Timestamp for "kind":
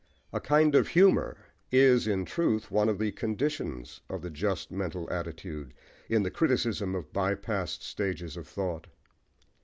0.39-0.73